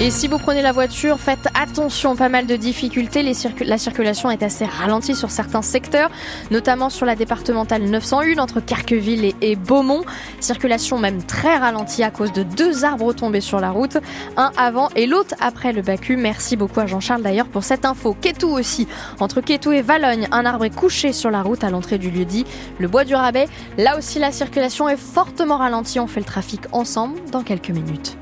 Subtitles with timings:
[0.00, 3.22] Et si vous prenez la voiture, faites attention, pas mal de difficultés.
[3.60, 6.10] la circulation est assez ralentie sur certains secteurs,
[6.50, 10.04] notamment sur la départementale 901 entre Carqueville et, Beaumont.
[10.40, 13.96] Circulation même très ralentie à cause de deux arbres tombés sur la route,
[14.36, 16.16] un avant et l'autre après le Bacu.
[16.16, 18.16] Merci beaucoup à Jean-Charles d'ailleurs pour cette info.
[18.20, 18.88] Quétou aussi,
[19.20, 22.24] entre Quétou et Valogne, un arbre est couché sur la route à l'entrée du lieu
[22.24, 22.44] dit,
[22.80, 23.46] le bois du Rabais.
[23.78, 26.00] Là aussi, la circulation est fortement ralentie.
[26.00, 28.18] On fait le trafic ensemble dans quelques minutes.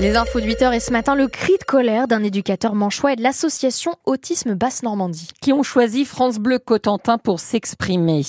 [0.00, 3.16] Les infos de 8h et ce matin, le cri de colère d'un éducateur manchois et
[3.16, 5.28] de l'association Autisme Basse-Normandie.
[5.42, 8.22] Qui ont choisi France Bleu Cotentin pour s'exprimer.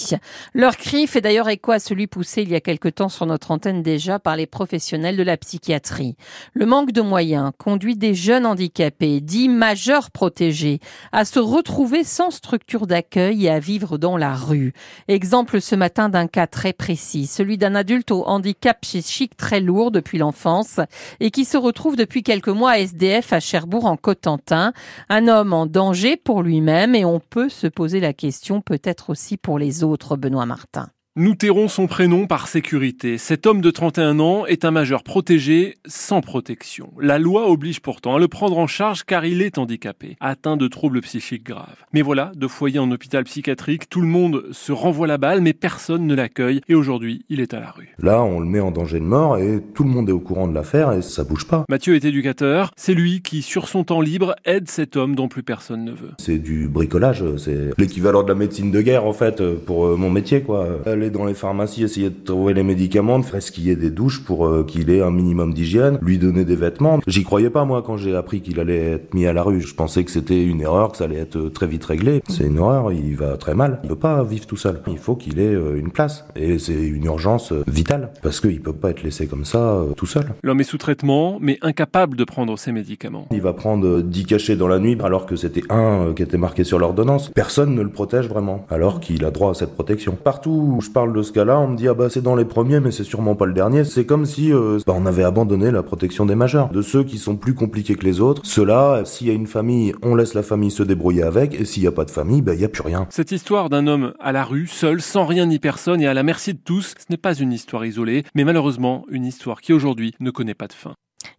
[0.53, 3.51] Leur cri fait d'ailleurs écho à celui poussé il y a quelque temps sur notre
[3.51, 6.17] antenne déjà par les professionnels de la psychiatrie.
[6.53, 10.81] Le manque de moyens conduit des jeunes handicapés, dits majeurs protégés,
[11.13, 14.73] à se retrouver sans structure d'accueil et à vivre dans la rue.
[15.07, 19.91] Exemple ce matin d'un cas très précis, celui d'un adulte au handicap psychique très lourd
[19.91, 20.81] depuis l'enfance
[21.21, 24.73] et qui se retrouve depuis quelques mois SDF à Cherbourg en Cotentin.
[25.09, 29.37] Un homme en danger pour lui-même et on peut se poser la question peut-être aussi
[29.37, 30.89] pour les autres, Benoît Martin.
[31.17, 33.17] Nous tairons son prénom par sécurité.
[33.17, 36.93] Cet homme de 31 ans est un majeur protégé sans protection.
[37.01, 40.69] La loi oblige pourtant à le prendre en charge car il est handicapé, atteint de
[40.69, 41.83] troubles psychiques graves.
[41.91, 45.51] Mais voilà, de foyer en hôpital psychiatrique, tout le monde se renvoie la balle mais
[45.51, 47.93] personne ne l'accueille et aujourd'hui il est à la rue.
[48.01, 50.47] Là on le met en danger de mort et tout le monde est au courant
[50.47, 51.65] de l'affaire et ça bouge pas.
[51.67, 55.43] Mathieu est éducateur, c'est lui qui sur son temps libre aide cet homme dont plus
[55.43, 56.11] personne ne veut.
[56.19, 60.09] C'est du bricolage, c'est l'équivalent de la médecine de guerre en fait pour euh, mon
[60.09, 63.75] métier quoi dans les pharmacies, essayer de trouver les médicaments, faire ce qu'il y ait
[63.75, 66.99] des douches pour euh, qu'il ait un minimum d'hygiène, lui donner des vêtements.
[67.07, 69.61] J'y croyais pas moi quand j'ai appris qu'il allait être mis à la rue.
[69.61, 72.21] Je pensais que c'était une erreur, que ça allait être euh, très vite réglé.
[72.29, 73.79] C'est une horreur, il va très mal.
[73.83, 74.81] Il peut pas vivre tout seul.
[74.87, 76.25] Il faut qu'il ait euh, une place.
[76.35, 80.25] Et c'est une urgence vitale parce qu'il peut pas être laissé comme ça tout seul.
[80.43, 83.27] L'homme est sous traitement mais incapable de prendre ses médicaments.
[83.31, 86.63] Il va prendre 10 cachets dans la nuit alors que c'était un qui était marqué
[86.63, 87.29] sur l'ordonnance.
[87.29, 90.17] Personne ne le protège vraiment alors qu'il a droit à cette protection.
[90.21, 92.45] Partout où je parle de ce cas-là, on me dit ah bah c'est dans les
[92.45, 93.83] premiers, mais c'est sûrement pas le dernier.
[93.83, 97.17] C'est comme si euh, bah, on avait abandonné la protection des majeurs, de ceux qui
[97.17, 98.41] sont plus compliqués que les autres.
[98.45, 101.83] Ceux-là, s'il y a une famille, on laisse la famille se débrouiller avec, et s'il
[101.83, 103.07] y a pas de famille, bah il y a plus rien.
[103.09, 106.23] Cette histoire d'un homme à la rue, seul, sans rien ni personne et à la
[106.23, 110.13] merci de tous, ce n'est pas une histoire isolée, mais malheureusement une histoire qui aujourd'hui
[110.19, 110.93] ne connaît pas de fin.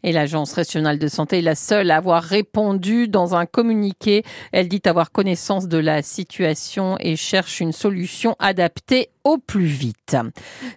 [0.04, 4.24] Et l'Agence régionale de santé est la seule à avoir répondu dans un communiqué.
[4.50, 10.16] Elle dit avoir connaissance de la situation et cherche une solution adaptée au plus vite.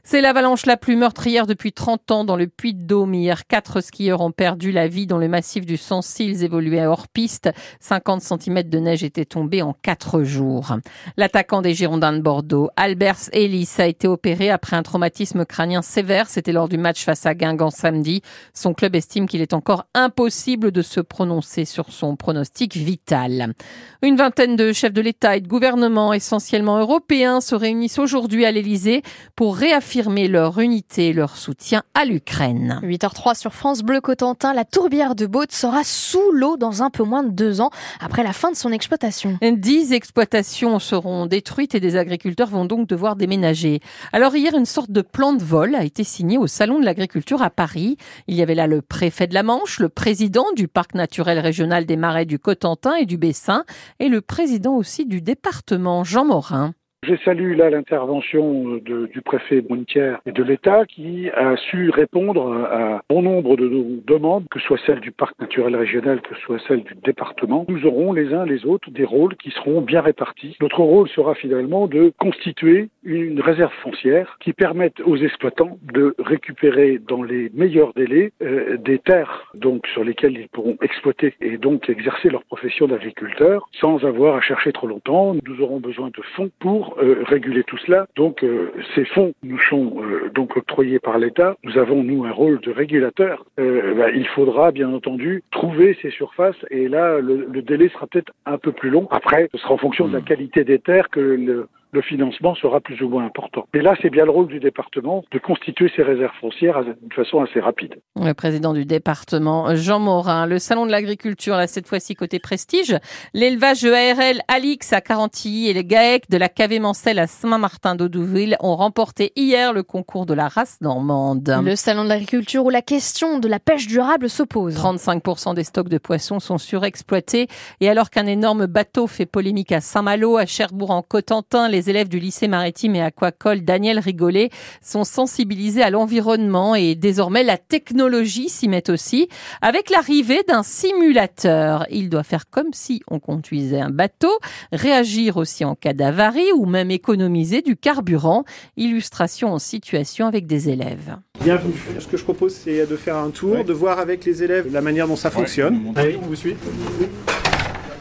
[0.04, 3.16] C'est l'avalanche la plus meurtrière depuis 30 ans dans le Puy-de-Dôme.
[3.48, 6.26] Quatre skieurs ont perdu la vie dans le massif du Sancy.
[6.26, 7.50] Ils évoluaient hors piste.
[7.80, 10.76] 50 cm de neige étaient tombés en quatre jours.
[11.18, 16.30] L'attaquant des Girondins de Bordeaux, Albert Ellis, a été opéré après un traumatisme crânien sévère.
[16.30, 18.22] C'était lors du match face à Guingamp samedi.
[18.54, 23.54] Son club estime qu'il est encore impossible de se prononcer sur son pronostic vital.
[24.02, 28.52] Une vingtaine de chefs de l'État et de gouvernement, essentiellement européens, se réunissent aujourd'hui à
[28.52, 29.04] l'Élysée
[29.36, 32.82] pour réaffirmer leur unité et leur soutien à l'Ukraine.
[32.84, 37.04] 8h03 sur France Bleu Cotentin, la tourbière de Baute sera sous l'eau dans un peu
[37.04, 37.70] moins de deux ans
[38.02, 39.38] après la fin de son exploitation.
[39.42, 43.80] Dix exploitations seront détruites et des agriculteurs vont donc devoir déménager.
[44.12, 47.42] Alors hier, une sorte de plan de vol a été signé au Salon de l'Agriculture
[47.42, 47.98] à Paris.
[48.28, 51.86] Il y avait là le préfet de la Manche, le président du parc naturel régional
[51.86, 53.64] des Marais du Cotentin et du Bessin
[54.00, 56.74] et le président aussi du département, Jean Morin.
[57.08, 63.04] Je salue là l'intervention du préfet Brunetière et de l'État qui a su répondre à
[63.10, 66.42] bon nombre de nos demandes, que ce soit celle du parc naturel régional, que ce
[66.42, 67.66] soit celle du département.
[67.70, 70.58] Nous aurons les uns les autres des rôles qui seront bien répartis.
[70.62, 77.00] Notre rôle sera finalement de constituer une réserve foncière qui permette aux exploitants de récupérer
[77.08, 81.88] dans les meilleurs délais euh, des terres donc sur lesquelles ils pourront exploiter et donc
[81.88, 85.36] exercer leur profession d'agriculteur sans avoir à chercher trop longtemps.
[85.46, 88.08] Nous aurons besoin de fonds pour euh, réguler tout cela.
[88.16, 91.56] Donc euh, ces fonds nous sont euh, donc octroyés par l'État.
[91.64, 93.46] Nous avons nous un rôle de régulateur.
[93.58, 98.34] Bah, il faudra bien entendu trouver ces surfaces et là le, le délai sera peut-être
[98.46, 99.08] un peu plus long.
[99.12, 100.26] Après, ce sera en fonction de la hmm.
[100.26, 103.66] qualité des terres que le, le financement sera plus ou moins important.
[103.74, 107.42] Mais là, c'est bien le rôle du département de constituer ces réserves foncières d'une façon
[107.42, 107.96] assez rapide.
[108.22, 112.98] Le président du département, Jean Morin, le salon de l'agriculture, là, cette fois-ci côté prestige,
[113.34, 118.58] l'élevage ARL Alix à Carantilly et les GAEC de la KV Mancel à Saint-Martin d'Audouville
[118.60, 121.50] ont remporté hier le concours de la race normande.
[121.64, 124.76] Le salon de l'agriculture où la question de la pêche durable s'oppose.
[124.76, 127.48] 35% des stocks de poissons sont surexploités
[127.80, 131.92] et alors qu'un énorme bateau fait polémique à Saint-Malo, à Cherbourg en Cotentin, les les
[131.92, 134.50] élèves du lycée maritime et aquacole Daniel Rigolet
[134.82, 139.30] sont sensibilisés à l'environnement et désormais la technologie s'y met aussi
[139.62, 141.86] avec l'arrivée d'un simulateur.
[141.92, 144.32] Il doit faire comme si on conduisait un bateau,
[144.72, 148.46] réagir aussi en cas d'avarie ou même économiser du carburant.
[148.78, 151.18] Illustration en situation avec des élèves.
[151.42, 151.76] Bienvenue.
[152.00, 154.82] Ce que je propose, c'est de faire un tour, de voir avec les élèves la
[154.82, 155.94] manière dont ça fonctionne.
[155.96, 156.56] Allez, on vous suit.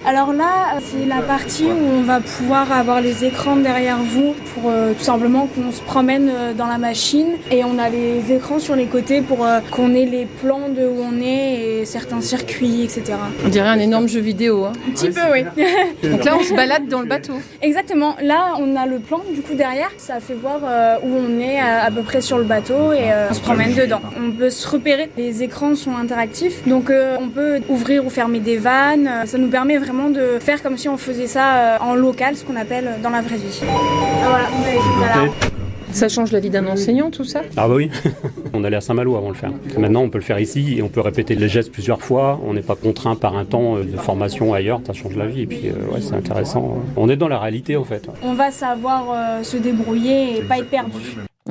[0.06, 4.70] Alors là, c'est la partie où on va pouvoir avoir les écrans derrière vous pour
[4.70, 8.58] euh, tout simplement qu'on se promène euh, dans la machine et on a les écrans
[8.58, 12.20] sur les côtés pour euh, qu'on ait les plans de où on est et certains
[12.20, 13.14] circuits, etc.
[13.46, 14.66] On dirait un énorme jeu vidéo.
[14.66, 14.72] Hein.
[14.88, 15.44] Un petit peu, oui.
[16.10, 17.40] Donc là, on se balade dans le bateau.
[17.62, 18.14] Exactement.
[18.20, 19.90] Là, on a le plan du coup derrière.
[19.96, 20.60] Ça fait voir
[21.02, 24.02] où on est à, à, peu près sur le bateau et on se promène dedans.
[24.22, 25.08] On peut se repérer.
[25.16, 29.10] Les écrans sont interactifs, donc on peut ouvrir ou fermer des vannes.
[29.24, 32.56] Ça nous permet vraiment de faire comme si on faisait ça en local, ce qu'on
[32.56, 33.60] appelle dans la vraie vie.
[34.22, 34.48] Voilà,
[34.98, 35.30] voilà.
[35.94, 37.42] Ça change la vie d'un enseignant, tout ça?
[37.56, 37.88] Ah bah oui,
[38.52, 39.52] on allait à Saint-Malo avant de le faire.
[39.78, 42.40] Maintenant, on peut le faire ici et on peut répéter les gestes plusieurs fois.
[42.44, 45.42] On n'est pas contraint par un temps de formation ailleurs, ça change la vie.
[45.42, 46.78] Et puis, euh, ouais, c'est intéressant.
[46.96, 48.08] On est dans la réalité, en fait.
[48.24, 50.98] On va savoir euh, se débrouiller et pas être perdu.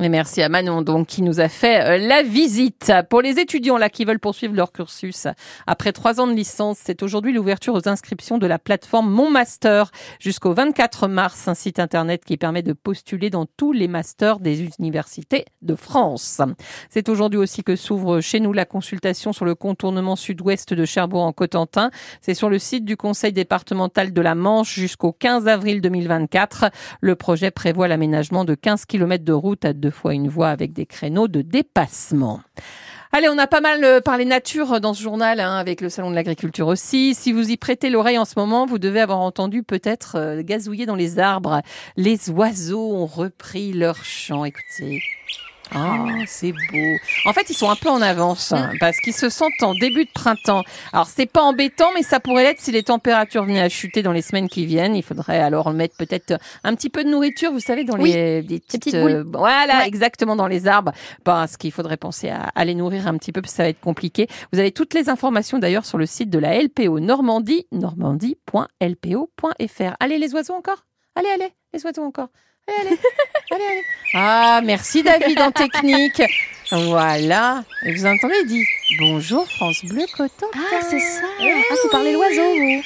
[0.02, 2.92] Et merci à Manon donc qui nous a fait euh, la visite.
[3.08, 5.28] Pour les étudiants là qui veulent poursuivre leur cursus
[5.68, 9.92] après trois ans de licence, c'est aujourd'hui l'ouverture aux inscriptions de la plateforme Mon Master
[10.18, 14.68] jusqu'au 24 mars, un site internet qui permet de postuler dans tous les masters des
[14.80, 16.42] universités de France.
[16.90, 21.22] C'est aujourd'hui aussi que s'ouvre chez nous la consultation sur le contournement sud-ouest de Cherbourg
[21.22, 21.92] en Cotentin.
[22.20, 26.64] C'est sur le site du Conseil départemental de la Manche jusqu'au 15 avril 2024.
[27.00, 30.72] Le projet prévoit l'aménagement de 15 km de route à deux fois une voie avec
[30.72, 32.40] des créneaux de dépassement.
[33.12, 36.14] Allez, on a pas mal parlé nature dans ce journal, hein, avec le salon de
[36.14, 37.14] l'agriculture aussi.
[37.14, 40.86] Si vous y prêtez l'oreille en ce moment, vous devez avoir entendu peut-être euh, gazouiller
[40.86, 41.60] dans les arbres.
[41.98, 44.46] Les oiseaux ont repris leur chant.
[44.46, 45.02] Écoutez.
[45.74, 46.96] Ah, c'est beau.
[47.26, 50.04] En fait, ils sont un peu en avance hein, parce qu'ils se sentent en début
[50.04, 50.62] de printemps.
[50.92, 54.12] Alors, c'est pas embêtant, mais ça pourrait l'être si les températures venaient à chuter dans
[54.12, 54.94] les semaines qui viennent.
[54.94, 58.42] Il faudrait alors mettre peut-être un petit peu de nourriture, vous savez, dans Oui, les
[58.42, 59.88] des petites, euh, voilà, Ouais.
[59.88, 60.92] exactement dans les arbres.
[61.24, 63.68] Parce qu'il faudrait penser à, à les nourrir un petit peu, parce que ça va
[63.70, 64.28] être compliqué.
[64.52, 69.96] Vous avez toutes les informations d'ailleurs sur le site de la LPO Normandie, normandie.lpo.fr.
[70.00, 70.84] Allez, les oiseaux encore?
[71.16, 72.28] Allez, allez, les oiseaux encore.
[72.66, 72.98] Allez, allez,
[73.50, 73.84] allez, allez.
[74.14, 76.22] Ah, merci David en technique.
[76.70, 77.62] Voilà.
[77.84, 78.64] Et vous entendez, il dit
[78.98, 80.46] bonjour France Bleu Cotentin.
[80.54, 81.26] Ah, c'est ça.
[81.40, 82.82] Ah, vous parlez l'oiseau, vous.